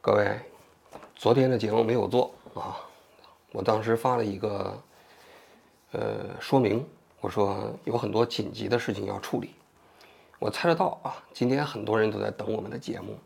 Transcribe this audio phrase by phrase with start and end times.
[0.00, 0.38] 各位，
[1.16, 2.78] 昨天的节目没有做啊，
[3.50, 4.80] 我当时发了一个
[5.90, 6.86] 呃说明，
[7.20, 9.54] 我说有很多紧急的事情要处理。
[10.38, 13.18] 我猜得到啊，今天很多人都在等我们的节目，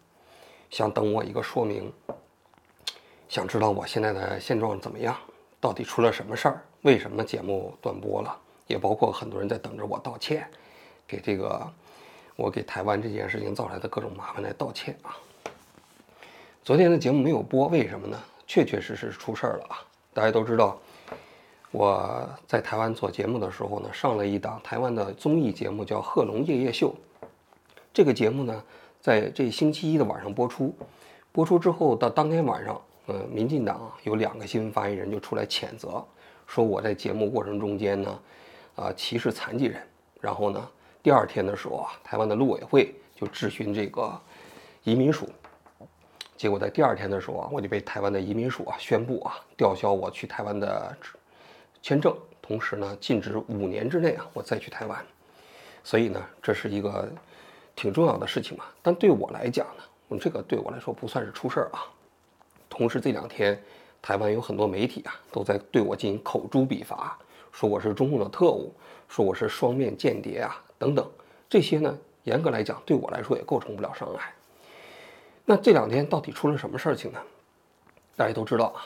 [0.71, 1.93] 想等我一个说明，
[3.29, 5.15] 想知道我现在的现状怎么样，
[5.61, 8.35] 到底出了什么事儿，为什么节目断播了，
[8.67, 10.49] 也包括很多人在等着我道歉，
[11.07, 11.71] 给这个
[12.35, 15.15] 我给台湾这件事情造来的各种麻烦来道歉啊。
[16.65, 18.17] 昨天的节目没有播，为什么呢？
[18.47, 19.83] 确确实实出事儿了啊！
[20.15, 20.79] 大家都知道，
[21.73, 26.95] 我在台湾做节目的时候呢，上了一档台湾的综艺节目，叫《贺龙夜夜秀》。
[27.93, 28.63] 这个节目呢，
[29.01, 30.73] 在这星期一的晚上播出。
[31.33, 36.01] 播出之后，到当天晚上，呃，民进党有两个新闻发言人就出来谴责，
[36.47, 38.21] 说我在节目过程中间呢，
[38.77, 39.83] 啊，歧视残疾人。
[40.21, 40.69] 然后呢，
[41.03, 44.17] 第二天的时候啊，台湾的陆委会就质询这个
[44.85, 45.29] 移民署。
[46.43, 50.93] 结果在第二天的时候啊，我就被台湾的移民署啊宣布啊吊销我去台湾的
[51.81, 55.07] 签证，同时呢禁止五年之内啊我再去台湾。
[55.85, 57.09] 所以呢，这是一个
[57.77, 58.65] 挺重要的事情嘛。
[58.83, 61.87] 但对我来讲呢，我这个对我来说不算是出事儿啊。
[62.69, 63.57] 同时这两天，
[64.03, 67.17] 台湾有很多媒体啊都在对我进行口诛笔伐，
[67.53, 68.75] 说我是中共的特务，
[69.07, 71.09] 说我是双面间谍啊等等。
[71.49, 74.35] 这些呢，严格来讲对我来说也构成不了伤害。
[75.45, 77.19] 那这两天到底出了什么事情呢？
[78.15, 78.79] 大家都知道啊，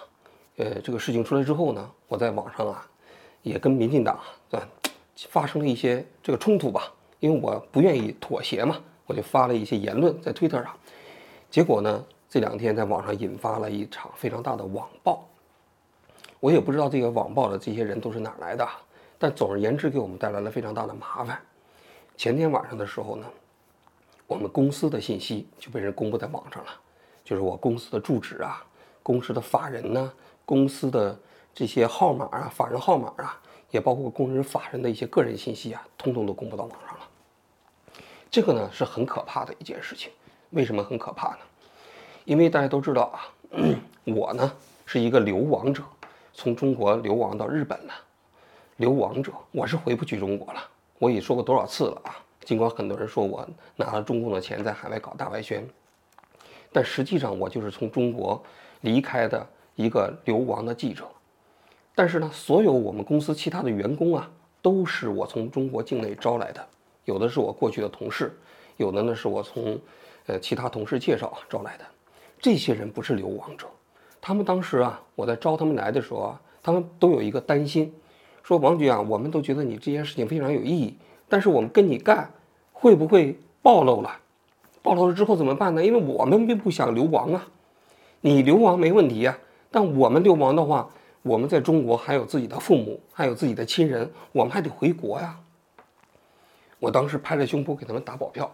[0.57, 2.87] 呃，这个事情出来之后呢，我在网上啊，
[3.43, 4.19] 也跟民进党
[4.53, 4.67] 啊
[5.29, 6.91] 发生了一些这个冲突吧，
[7.21, 10.75] 因为我不愿意妥协嘛，我就发了一些言论在推特上，
[11.51, 15.29] 结果呢，这两天在网上引发了一场非常大的网暴，
[16.41, 18.67] 我也不知道这个网暴的这些人都是哪来的，
[19.19, 21.39] 但总而言之，给我们带来了非常大的麻烦。
[22.17, 23.27] 前天晚上的时候呢。
[24.27, 26.71] 我们公司的信息就被人公布在网上了，
[27.25, 28.65] 就是我公司的住址啊，
[29.03, 30.13] 公司的法人呢，
[30.45, 31.19] 公司的
[31.55, 37.09] 这些号码啊，法人号码啊，也包括工人法人的一些个人信息啊，通通都公布到网上了。
[38.31, 40.11] 这个呢是很可怕的一件事情。
[40.51, 41.39] 为什么很可怕呢？
[42.25, 43.31] 因为大家都知道啊，
[44.05, 44.53] 我呢
[44.85, 45.83] 是一个流亡者，
[46.33, 47.95] 从中国流亡到日本了。
[48.79, 50.61] 流亡者，我是回不去中国了。
[50.99, 52.17] 我已说过多少次了啊？
[52.47, 55.69] 尽管很多人说我拿了中共的钱在海外搞大外宣，
[56.73, 58.41] 但实际上我就是从中国
[58.83, 61.09] 离开的一个流亡的记者。
[61.93, 64.31] 但是呢，所有我们公司其他的员工啊，
[64.63, 66.65] 都是我从中国境内招来的，
[67.05, 68.33] 有的是我过去的同事，
[68.77, 69.77] 有的呢是我从
[70.27, 71.85] 呃其他同事介绍招来的。
[72.39, 73.67] 这些人不是流亡者，
[74.21, 77.93] 他们当时啊，我在招他们来的时候啊，他们都有一个担心，
[78.45, 80.97] 说王局啊，我们都觉得你这件事情非常有意义，
[81.29, 82.31] 但是我们跟你干。
[82.87, 84.21] 会不会暴露了？
[84.81, 85.85] 暴露了之后怎么办呢？
[85.85, 87.49] 因为我们并不想流亡啊。
[88.21, 89.37] 你流亡没问题呀，
[89.73, 90.89] 但我们流亡的话，
[91.23, 95.37] 我们在中国还有自己的父母，还有自己的亲人，我们还得回国呀。
[96.79, 98.49] 我当时拍着胸脯给他们打保票，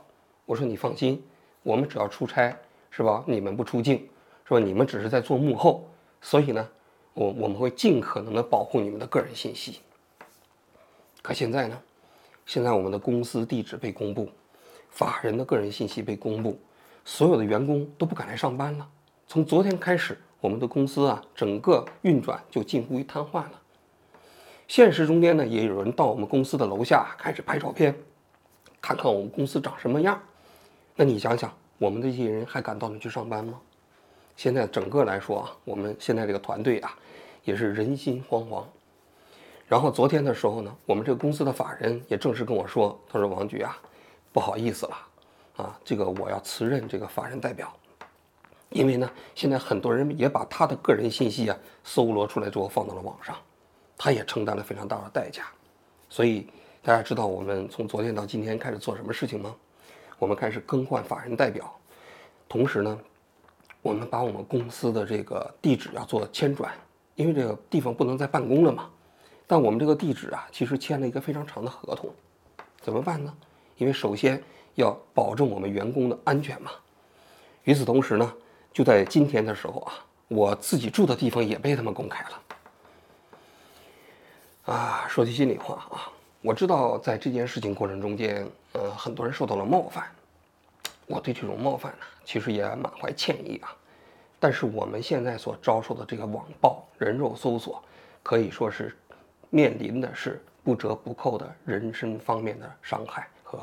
[0.46, 1.22] 我说你放心，
[1.62, 2.56] 我们只要出差
[2.88, 3.22] 是吧？
[3.26, 4.08] 你们不出境
[4.48, 4.58] 是吧？
[4.58, 5.84] 你们只是在做幕后，
[6.22, 6.66] 所以呢，
[7.12, 9.80] 我我们会尽可能的保护你们的个人信息。
[11.20, 11.78] 可现在呢？
[12.46, 14.28] 现在我们的公司地址被公布，
[14.90, 16.58] 法人的个人信息被公布，
[17.04, 18.88] 所有的员工都不敢来上班了。
[19.26, 23.60] 从昨天开始，我们的公司啊，整个运转就近乎于瘫痪了。
[24.68, 27.94] 现实中间呢，也有人到我们公司的楼下开始拍照片，
[28.80, 30.20] 看看我们公司长什么样。
[30.96, 33.60] 那你想想，我们这些人还敢到那去上班吗？
[34.36, 36.96] 现在整个来说啊，我们现在这个团队啊，
[37.44, 38.64] 也是人心惶惶。
[39.72, 43.74] 然后昨天的时候呢，我们这个公司的法人也正式跟我说，他说王局啊，
[44.30, 44.96] 不好意思了，
[45.56, 47.72] 啊，这个我要辞任这个法人代表，
[48.68, 53.34] 因为呢，现在很多人也把他的个人信息啊搜罗出来之后放到了网上，
[53.96, 55.44] 他也承担了非常大的代价，
[56.10, 56.46] 所以
[56.82, 59.56] 大家知道我们从昨天到今天开始做什么事情吗？
[60.18, 61.74] 我们开始更换法人代表，
[62.46, 62.98] 同时呢，
[63.80, 66.70] 我们把我们公司的这个地址要做迁转，
[67.14, 68.90] 因为这个地方不能再办公了嘛。
[69.52, 72.08] 但我们这个地址啊，其实签了一个非常长的合同，
[72.80, 73.30] 怎么办呢？
[73.76, 74.42] 因为首先
[74.76, 76.70] 要保证我们员工的安全嘛。
[77.64, 78.34] 与此同时呢，
[78.72, 79.92] 就在今天的时候啊，
[80.28, 82.42] 我自己住的地方也被他们公开了。
[84.74, 86.10] 啊，说句心里话啊，
[86.40, 90.10] 我知道在这件事情过程中间，呃，很多人受到了冒犯，
[91.04, 93.76] 我对这种冒犯呢，其实也满怀歉意啊。
[94.40, 97.84] 但是我们现在所遭受的这个网暴、人肉搜索，
[98.22, 98.96] 可以说是。
[99.54, 103.62] 面临的是不折不扣的人身方面的伤害和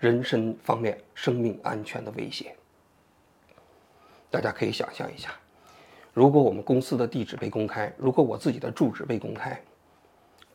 [0.00, 2.56] 人身方面生命安全的威胁。
[4.28, 5.30] 大家可以想象一下，
[6.12, 9.62] 如果我们公司的地址被公开，如果我自己的住址被公开，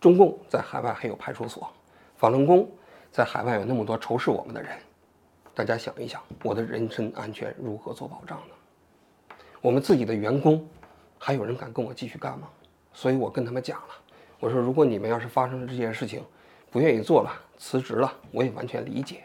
[0.02, 1.72] 中共在海外还有派出所，
[2.18, 2.70] 法轮功
[3.10, 4.78] 在海外有那么多仇视我们的人，
[5.56, 9.36] 大家想一想，我的人身安全如何做保障呢？
[9.62, 10.68] 我们自己的员工，
[11.18, 12.50] 还有人敢跟我继续干吗？
[12.92, 13.96] 所以我跟他们讲了，
[14.44, 16.22] 我说如果你们要是发生了这件事情，
[16.70, 19.24] 不愿意做了，辞职了，我也完全理解。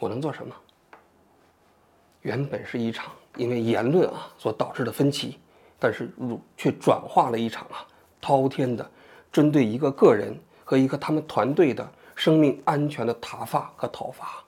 [0.00, 0.52] 我能做什么？
[2.22, 5.38] 原本是一场因为言论啊所导致的分歧，
[5.78, 7.86] 但是如却转化了一场啊
[8.20, 8.84] 滔天的。
[9.30, 14.42] 针对一个个人和一个他们团队的生命安全的挞伐和讨伐，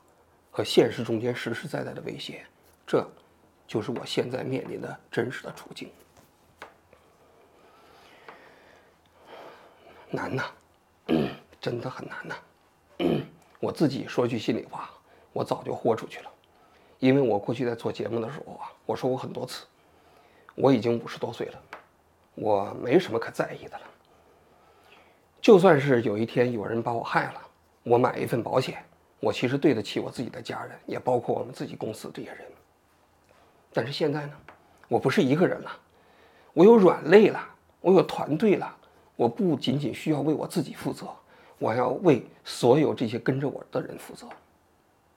[0.51, 2.45] 和现实中间实实在在的威胁，
[2.85, 3.09] 这
[3.69, 5.89] 就是我现在面临的真实的处境。
[10.17, 10.45] 难呐，
[11.61, 12.35] 真的很难呐。
[13.61, 14.91] 我自己说句心里话，
[15.33, 16.31] 我早就豁出去了，
[16.99, 19.67] 因为我过去在做节目的时候啊，我说过很多次，
[20.55, 21.63] 我已经五十多岁了，
[22.35, 23.85] 我没什么可在意的了。
[25.41, 27.41] 就算是有一天有人把我害了，
[27.83, 28.83] 我买一份保险，
[29.21, 32.41] 我其实对得起我自己的家人，也包括我们自己公司这些人。
[33.73, 34.33] 但是现在呢，
[34.89, 35.71] 我不是一个人了，
[36.53, 37.47] 我有软肋了，
[37.81, 38.77] 我有团队了，
[39.17, 41.09] 我不仅仅需要为我自己负责，
[41.59, 44.29] 我要为所有这些跟着我的人负责。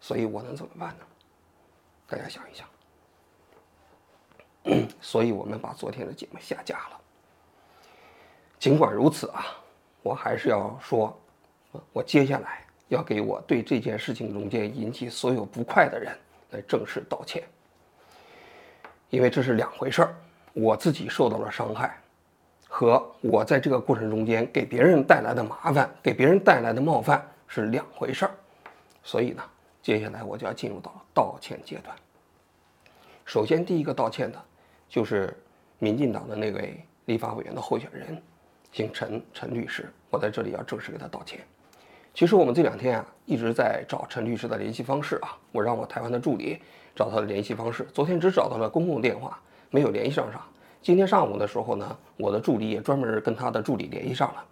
[0.01, 1.06] 所以我能怎么办呢？
[2.07, 2.68] 大家想一想。
[5.00, 7.00] 所以我们把昨天的节目下架了。
[8.57, 9.46] 尽管如此啊。
[10.02, 11.13] 我还是要说，
[11.92, 16.18] 我接下来要给我对这件事情中间引起所有不快的人
[16.52, 17.44] 来正式道歉，
[19.10, 20.16] 因为这是两回事儿。
[20.54, 22.02] 我自己受到了伤害，
[22.71, 28.31] 和我在这个过程中间给别人带来的麻烦、给别人带来的冒犯是两回事儿。
[29.04, 29.44] 所以呢，
[29.81, 31.94] 接下来我就要进入到了道歉阶段。
[33.25, 34.39] 首先，第一个道歉的，
[34.88, 35.36] 就是
[35.80, 38.21] 民进党的那位立法委员的候选人。
[38.71, 41.39] 姓陈，陈律师，我在这里要正式给他道歉。
[42.13, 46.62] 其实我们这两天啊一直在找陈律师的联系方式啊，我让我台湾的助理
[46.95, 49.39] 找他的联系方式，昨天只找到了公共电话，
[49.71, 50.39] 没有联系上上。
[50.81, 54.44] 今天上午的时候呢，我的助理也专门跟他的助理联系上了，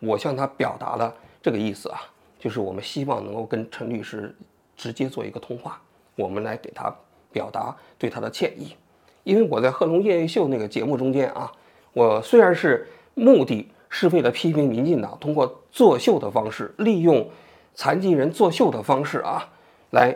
[0.00, 2.00] 我向他表达了这个意思啊，
[2.38, 4.34] 就是我们希望能够跟陈律师
[4.76, 5.80] 直接做一个通话，
[6.16, 6.94] 我们来给他
[7.30, 8.74] 表达对他的歉意。
[9.22, 11.52] 因为我在《贺龙夜夜秀》那个节目中间啊，
[11.92, 12.86] 我虽然是。
[13.16, 17.30] 目的是为了批评民进党通过作秀的方式，利用
[17.76, 19.48] 残疾人作秀的方式啊，
[19.90, 20.12] 来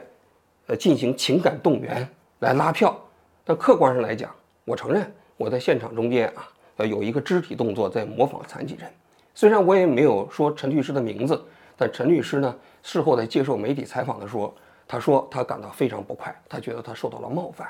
[0.66, 2.08] 呃进行情感动员，
[2.40, 2.98] 来拉票。
[3.44, 4.34] 但客观上来讲，
[4.64, 6.46] 我承认我在现场中间啊，
[6.76, 8.92] 呃有一个肢体动作在模仿残疾人。
[9.34, 11.42] 虽然我也没有说陈律师的名字，
[11.76, 14.52] 但陈律师呢事后在接受媒体采访的时候，
[14.86, 17.68] 他说他感到非常不快，他觉得他受到了冒犯。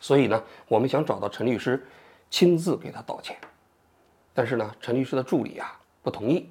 [0.00, 1.86] 所以呢，我们想找到陈律师，
[2.28, 3.36] 亲自给他道歉。
[4.34, 6.50] 但是呢，陈律师的助理啊不同意，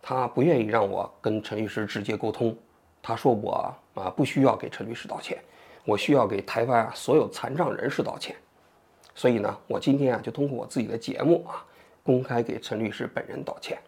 [0.00, 2.56] 他不愿意让我跟陈律师直接沟通。
[3.02, 5.38] 他说我啊不需要给陈律师道歉，
[5.84, 8.34] 我需要给台湾所有残障人士道歉。
[9.14, 11.64] 所以呢，我今天啊就通过我自己的节目啊，
[12.02, 13.78] 公开给陈律师本人道歉。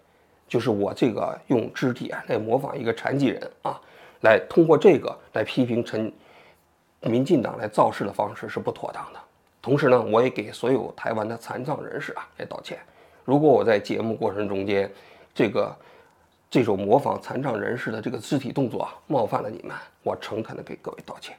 [0.47, 3.81] 就是我这个用肢体啊来模仿一个残疾人啊，
[4.21, 6.13] 来通过这个来批评陈
[7.01, 9.19] 民进党来造势的方式是不妥当的。
[9.63, 12.79] 同时呢，我也给所有台湾的残障人士啊来道歉。
[13.25, 14.93] 如果我在节目过程中间，
[15.35, 15.75] 这个
[16.51, 21.35] 这种模仿残障人士的这个肢体动作啊，冒犯了你们，我诚恳的给各位道歉。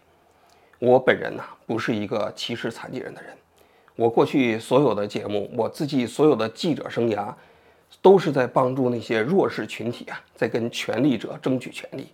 [0.80, 3.32] 我本人呢，不是一个歧视残疾人的人。
[3.96, 7.34] 我过去所有的节目，我自己所有的记者生涯，
[8.02, 12.08] 都是在帮助那些弱势群体啊，在跟权力者争取权利。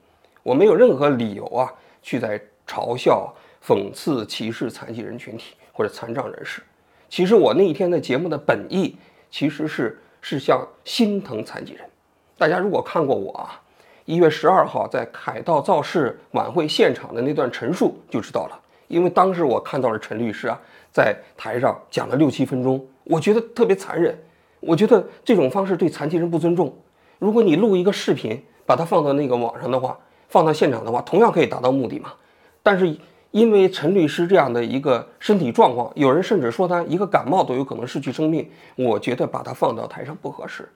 [0.43, 3.33] 我没有任何理由啊，去在嘲笑、
[3.65, 6.61] 讽刺、歧视残疾人群体或者残障人士。
[7.09, 8.95] 其实我那一天的节目的本意。
[9.33, 11.89] 其实是是像心疼残疾人。
[12.37, 13.61] 大家如果看过我啊，
[14.03, 18.59] 一月十二号在凯道造势晚会现场的那段陈述就知道了。
[18.89, 20.59] 因为当时我看到了陈律师啊，
[20.91, 24.17] 在台上讲了六七分钟，我觉得特别残忍。
[24.59, 26.73] 我觉得这种方式对残疾人不尊重。
[27.19, 32.13] 如果你录一个视频，把它放到那个网上的话，放到现场的话，同样可以达到目的嘛。
[32.61, 32.97] 但是。
[33.31, 38.45] 因为陈律师这样的一个身体状况，有人甚至说他一个感冒都有可能失去生命。
[38.75, 40.67] 我觉得把他放到台上不合适，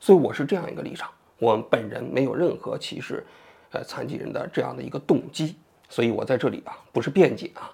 [0.00, 1.08] 所以我是这样一个立场。
[1.38, 3.24] 我本人没有任何歧视，
[3.70, 5.54] 呃，残疾人的这样的一个动机。
[5.88, 7.70] 所以我在这里啊，不是辩解啊，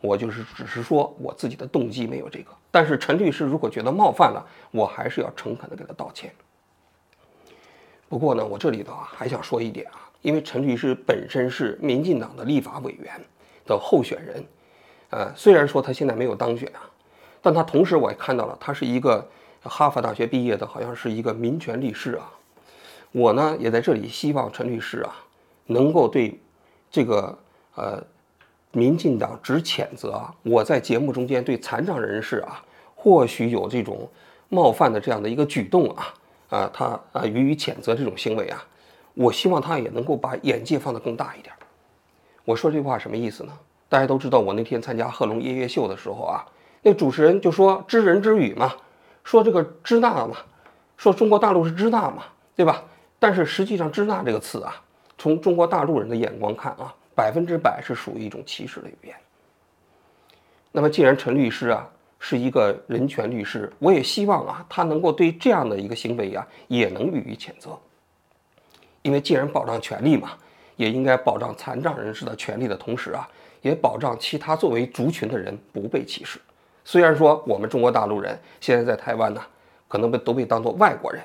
[0.00, 2.50] 我就是只是说我自己的动机没有这个。
[2.70, 6.32] 但是陈律师如果觉得冒犯了，我还是要诚恳的给他道歉。
[8.08, 13.20] 不过呢，我这里头啊还想说一点啊，因为陈律师本身是民进党的立法委员。
[13.66, 14.44] 的候选人，
[15.10, 16.90] 呃，虽然说他现在没有当选啊，
[17.40, 19.24] 但他同时我也看到了，他是一个
[19.62, 22.32] 哈佛大学毕业的，好像是一个民权律师啊。
[23.12, 25.14] 我呢也在这里希望陈律师啊，
[25.66, 26.40] 能够对
[26.90, 27.38] 这个
[27.76, 28.02] 呃
[28.72, 30.34] 民进党只谴责啊。
[30.42, 32.62] 我在节目中间对残障人士啊，
[32.94, 34.08] 或许有这种
[34.48, 36.14] 冒犯的这样的一个举动啊
[36.48, 38.64] 啊，他啊予以谴责这种行为啊。
[39.14, 41.54] 我希望他也能够把眼界放得更大一点。
[42.44, 43.52] 我说这话什么意思呢？
[43.88, 46.46] 大家都知道，我那天参加贺龙夜夜秀的时候啊，
[46.82, 48.72] 那主持人就说知人知语嘛，
[49.24, 50.36] 说这个支那嘛，
[50.96, 52.22] 说中国大陆是支那嘛，
[52.54, 52.84] 对吧？
[53.18, 54.74] 但是实际上，支那这个词啊，
[55.18, 59.14] 从中国大陆人的眼光看啊，百分之百是属于一种歧视的语言。
[60.72, 61.86] 那么，既然陈律师啊
[62.18, 67.78] 是一个人权律师，我也希望啊他能够对这样的一个行为啊也能予以谴责。
[69.02, 70.30] 因为既然保障权利嘛，
[70.76, 73.28] 也应该保障残障人士的权利的同时啊。
[73.62, 76.40] 也保障其他作为族群的人不被歧视。
[76.82, 79.42] 虽然说我们中国大陆人现在在台湾呢，
[79.86, 81.22] 可能被都被当作外国人，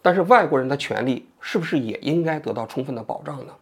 [0.00, 3.52] 但是外国人的权利是不是也应该得到充分的保障呢？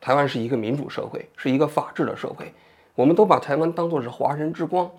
[0.00, 2.52] 台湾是一个民主社会，是一个法治的社会，
[2.94, 4.90] 我们都把台湾当作是华人之光。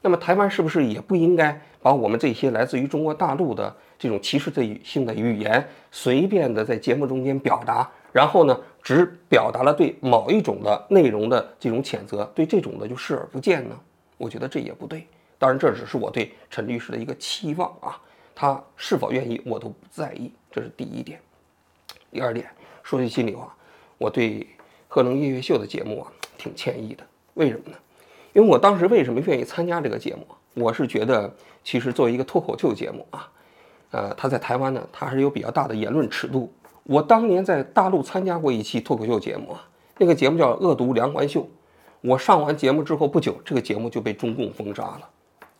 [0.00, 4.50] 那么台湾是不是也不应该把我们这些来自于中国大陆的这种歧视
[4.82, 7.88] 性的语言随便的在节目中间表达？
[8.10, 13.78] 然后呢，只表达了对某一种的内容的这种谴责，对这种的就视而不见呢？
[14.18, 15.06] 我觉得这也不对。
[15.38, 17.98] 当然，这只是我对陈律师的一个期望啊，
[18.34, 21.20] 他是否愿意我都不在意，这是第一点。
[22.10, 22.46] 第二点，
[22.82, 23.54] 说句心里话，
[24.02, 24.40] 我对
[24.88, 27.04] 《贺龙夜月秀》的节目啊挺歉意的。
[27.34, 27.76] 为什么呢？
[28.32, 30.26] 因为我当时为什么愿意参加这个节目？
[30.54, 31.32] 我是觉得，
[31.62, 33.30] 其实作为一个脱口秀节目啊，
[33.92, 36.52] 呃，他在台湾呢，他还是有比较大的言论尺度。
[36.82, 39.68] 我当年在大陆参加过一期脱口秀节目啊，
[39.98, 41.42] 那个节目叫《恶毒梁环秀》。
[42.00, 45.08] 我上完节目之后不久，这个节目就被中共封杀了。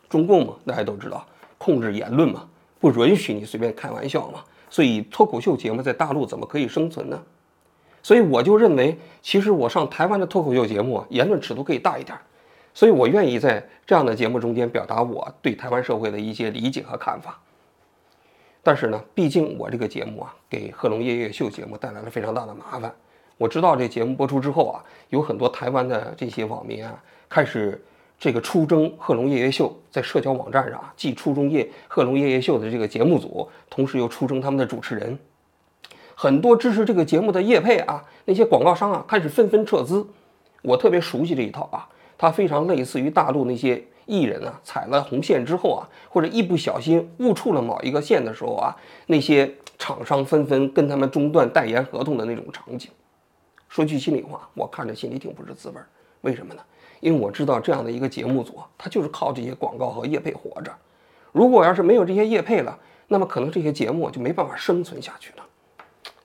[0.08, 1.24] 中共嘛，大家都知道，
[1.58, 2.48] 控制言论嘛，
[2.80, 4.42] 不允许你随便开玩笑嘛。
[4.68, 7.22] 所以脱口秀节目在大陆怎么可以生存呢？
[8.02, 12.18] 所以我就认为，其实我上台湾的脱口秀节目，言论尺度可以大一点。
[12.74, 17.38] 所以我愿意在这样的节目中间表达我对台湾社会的一些理解和看法。
[18.62, 22.90] 但是呢，毕竟我这个节目啊，给《贺龙夜夜秀》节目带来了非常大的麻烦。
[23.36, 27.84] 我知道这节目播出之后啊，有很多台湾的这些网民啊，开始
[28.18, 35.18] 这个出征《贺龙夜夜秀》在社交网站上啊，既出征夜《贺龙夜夜秀》的这个节目组，同时又出征他们的主持人。
[36.22, 40.06] 很多支持这个节目的业配啊，那些广告商啊，开始纷纷撤资。
[40.62, 43.82] 我特别熟悉这一套啊，它非常类似于大陆那些。
[44.06, 48.76] 艺人啊，踩了红线之后啊，或者一不小心误触了某一个线的时候啊，
[49.06, 52.88] 那些厂商纷纷跟他们中断代言合同的那种场景。
[53.68, 55.88] 说句心里话，我看着心里挺不是滋味儿。
[56.20, 56.62] 为什么呢？
[57.00, 60.72] 因为我知道这样的一个节目组，它就是靠这些广告和业配活着。
[61.32, 65.44] 如果要是没有这些业配了，那么可能这些节目就没办法生存下去了。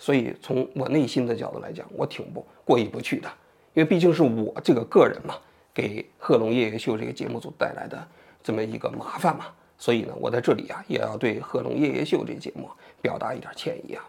[0.08, 3.28] 所以从我内心的角度来讲，我挺不过意不去的，
[3.74, 5.36] 因为毕竟是我这个个人嘛。
[5.74, 8.08] 给《贺龙夜夜秀》这个节目组带来的
[8.42, 9.48] 这么一个麻烦嘛，
[9.78, 12.70] 所以呢，我在这里啊，也要对《贺龙夜夜秀》这节目
[13.02, 14.04] 表达一点歉意啊。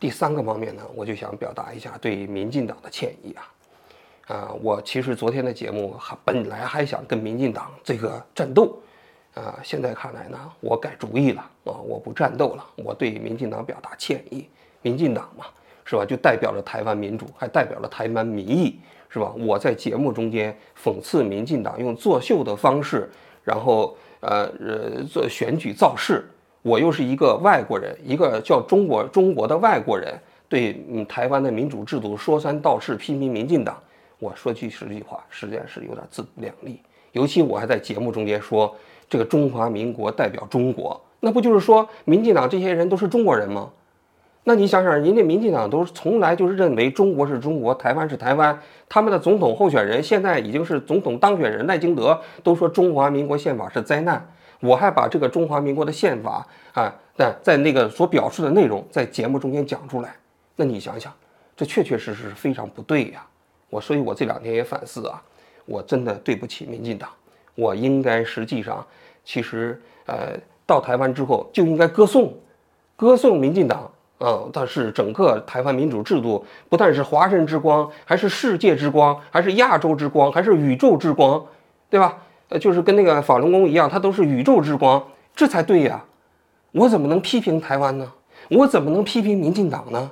[0.00, 3.52] 第三个方面呢，我就想表达一下对民进党的歉意啊。
[4.26, 8.82] 啊，我其实昨天的节目还本来还想跟民进党这个战斗，
[9.34, 14.46] 啊，现在看来呢，我改主意了啊，我不战斗了，我对民进党表达歉意。
[14.82, 15.46] 民进党嘛，
[15.84, 16.04] 是吧？
[16.04, 18.78] 就代表着台湾民主，还代表了台湾民意。
[19.12, 19.34] 是吧？
[19.40, 23.10] 我在节目中间讽刺民进党用作秀的方式，
[23.42, 26.24] 然后呃呃做选举造势。
[26.62, 30.16] 我又是一个外国人，一个叫中国中国的外国人，
[30.48, 33.82] 对嗯台湾的民主制度说三道四，批评民进党。
[34.20, 36.80] 我说句实际话，实在是有点自不量力。
[37.10, 38.72] 尤其我还在节目中间说
[39.10, 43.68] 这个中华民国代表中国，那不就是说民进党这些人都是中国人吗？
[44.44, 48.58] 那你想想，人家民进党都从来就是认为中国是中国，台湾是台湾。
[48.88, 54.26] 他们的总统候选人现在已经是总统当选人赖清德，都说中华民国宪法是灾难。
[54.60, 60.14] 我还把这个中华民国的宪法啊，在在那个所表示的内容在节目中间讲出来。
[60.56, 61.12] 那你想想，
[61.54, 63.26] 这确确实实是非常不对呀。
[63.68, 65.22] 我所以，我这两天也反思啊，
[65.66, 67.10] 我真的对不起民进党。
[67.60, 68.84] 我应该实际上，
[69.22, 70.32] 其实呃，
[70.64, 72.32] 到台湾之后就应该歌颂，
[72.96, 73.90] 歌颂民进党。
[74.22, 81.42] 嗯，但是整个台湾民主制度不但是华人之光，还是世界之光，还是亚洲之光，还是宇宙之光，
[81.88, 82.18] 对吧？
[82.50, 85.02] 呃，就是跟那个法轮功一样，它都是宇宙之光，
[85.34, 86.04] 这才对呀。
[86.72, 88.12] 我怎么能批评台湾呢？
[88.50, 90.10] 我怎么能批评民进党呢？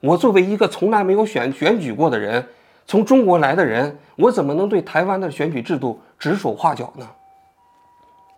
[0.00, 2.46] 我作为一个从来没有选选举过的人，
[2.86, 7.08] 从中国来的人，我怎么能对台湾的选举制度指手画脚呢？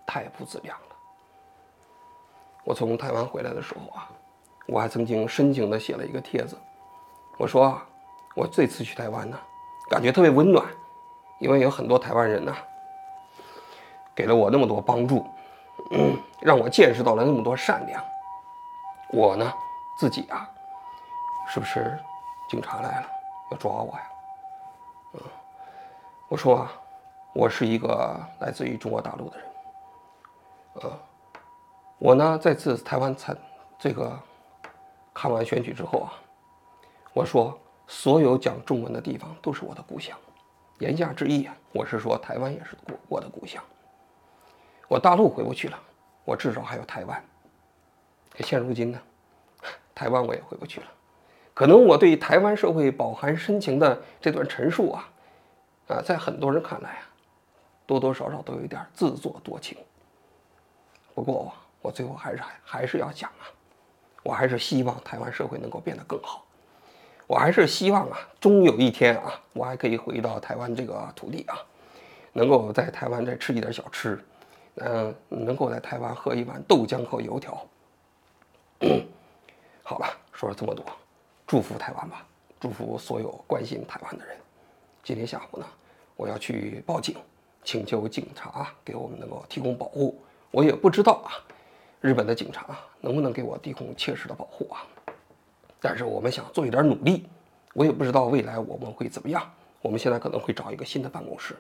[0.07, 0.97] 太不自量了。
[2.65, 4.09] 我从台湾回来的时候啊，
[4.67, 6.59] 我还曾经深情地写了一个帖子，
[7.37, 7.87] 我说啊，
[8.35, 9.39] 我这次去台湾呢，
[9.91, 10.67] 感觉特别温暖，
[11.41, 12.55] 因为有很多台湾人呢，
[14.15, 15.27] 给了我那么多帮助，
[15.91, 18.03] 嗯，让我见识到了那么多善良。
[19.11, 19.53] 我呢，
[19.99, 20.49] 自己啊，
[21.49, 21.99] 是不是
[22.49, 23.09] 警察来了
[23.51, 24.03] 要抓我呀？
[25.15, 25.21] 嗯，
[26.29, 26.73] 我说啊，
[27.33, 29.47] 我是一个来自于中国大陆的人。
[30.75, 30.99] 呃，
[31.99, 33.37] 我呢，在自台湾参
[33.79, 34.19] 这个
[35.13, 36.13] 看完选举之后啊，
[37.13, 40.17] 我说所有讲中文的地方都是我的故乡。
[40.79, 43.63] 言下之意啊，我是说台湾也是我我的故乡。
[44.87, 45.79] 我大陆回不去了，
[46.25, 47.23] 我至少还有台湾。
[48.41, 49.01] 现如今呢，
[49.95, 50.87] 台湾我也回不去了。
[51.53, 55.09] 可能我对台湾社会饱含深情的这段陈述啊，
[55.89, 57.08] 啊，在很多人看来啊，
[57.89, 59.79] 多多少少都有一点自作多情。
[61.15, 63.49] 不过我最后还是还还是要讲啊，
[64.23, 66.45] 我还是希望台湾社会能够变得更好。
[67.27, 71.57] 我还是希望啊，终有一天啊，我还可以回到台湾这个土地啊，
[72.35, 74.23] 能够在台湾再吃一点小吃，
[74.77, 77.67] 嗯，能够在台湾喝一碗豆浆和油条。
[79.83, 80.85] 好了，说了这么多，
[81.47, 82.27] 祝福台湾吧，
[82.61, 84.37] 祝福所有关心台湾的人。
[85.03, 85.67] 今天下午呢，
[86.17, 87.17] 我要去报警，
[87.69, 90.19] 请求警察给我们能够提供保护。
[90.51, 91.37] 我也不知道啊，
[92.01, 94.81] 日本的警察能不能给我提供切实的保护啊？
[95.79, 97.27] 但是我们想做一点努力，
[97.75, 99.43] 我也不知道未来我们会怎么样。
[99.83, 101.55] 我们现在可能会找一个新的办公室，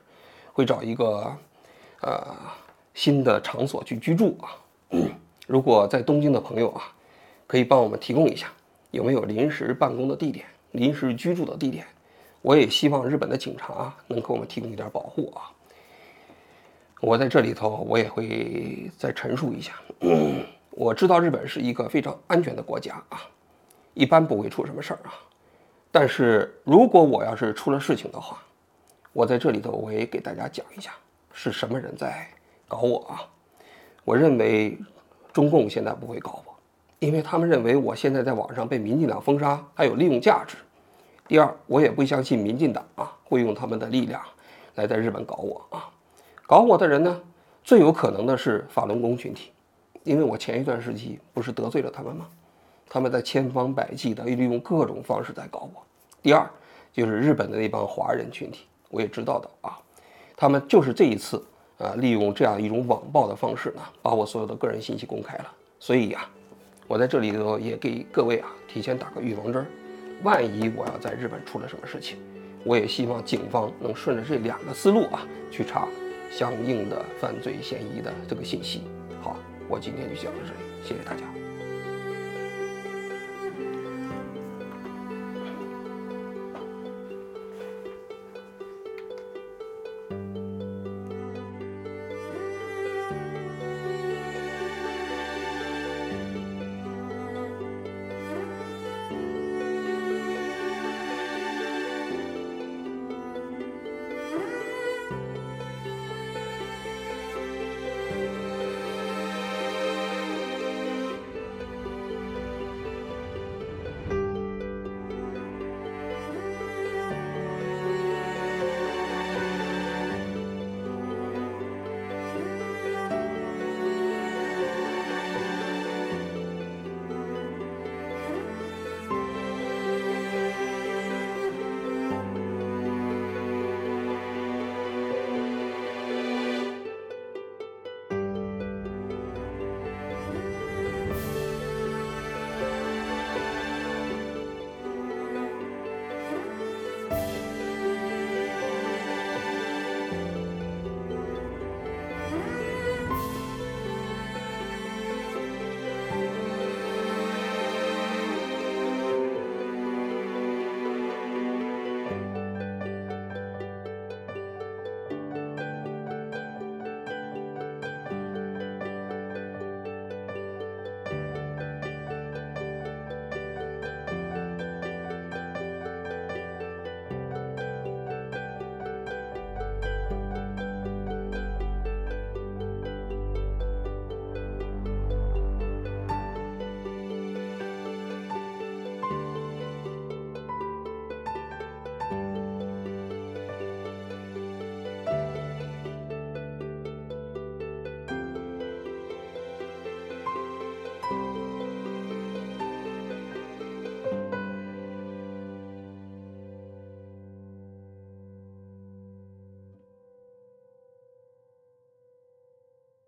[0.54, 1.30] 会找一个
[2.00, 2.34] 呃
[2.94, 4.56] 新的场所去居住啊。
[5.46, 6.84] 如果在东京的朋友啊，
[7.46, 8.50] 可以帮我们提供一下
[8.92, 11.86] 有没有临时办公的地点、临时居住的地点。
[12.40, 15.52] 我也希望日本的警察能给我们提供一点保护啊。
[17.00, 19.72] 我在这里头，我也会再陈述一下。
[20.70, 23.20] 我知道日本是一个非常安全的国家啊，
[23.94, 25.14] 一般不会出什么事儿啊。
[25.90, 28.42] 但是如果我要是出了事情的话，
[29.12, 30.90] 我在这里头我也给大家讲一下
[31.32, 32.28] 是什么人在
[32.66, 33.22] 搞我啊。
[34.04, 34.78] 我认为
[35.32, 36.54] 中共现在不会搞我，
[36.98, 40.56] 因为他们认为我现在在网上被民进党封杀，还有利用价值。
[41.26, 44.20] 第二，我也不相信民进党啊会用他们的力量
[44.74, 45.90] 来在日本搞我啊。
[46.48, 47.20] 搞我的人呢，
[47.62, 49.50] 最有可能的是法轮功群体，
[50.02, 52.26] 因为我前一段时期不是得罪了他们吗？
[52.88, 55.82] 他们在千方百计的利用各种方式在搞我。
[56.22, 56.48] 第二，
[56.90, 59.78] 就是日本的那帮华人群体，我也知道的啊，
[60.38, 61.44] 他们就是这一次
[61.76, 65.52] 啊，利用这样一种网暴的方式呢，把我所有的个人信息公开了。
[65.78, 66.26] 所以呀，
[66.86, 69.66] 我在这里头也给各位啊提前打个预防针儿，
[70.22, 72.16] 万一我要在日本出了什么事情，
[72.64, 75.86] 我也希望警方能顺着这两个思路啊去查。
[76.30, 78.82] 相应的犯罪嫌疑的这个信息。
[79.20, 79.36] 好，
[79.68, 81.37] 我今天就讲到这里，谢谢大家。